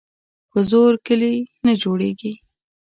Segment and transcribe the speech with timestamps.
[0.51, 2.33] په زور کلي نه جوړیږي.